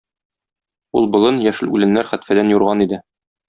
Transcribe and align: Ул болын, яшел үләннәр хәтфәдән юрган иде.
Ул 1.01 1.05
болын, 1.17 1.37
яшел 1.49 1.77
үләннәр 1.77 2.13
хәтфәдән 2.15 2.51
юрган 2.59 2.87
иде. 2.91 3.05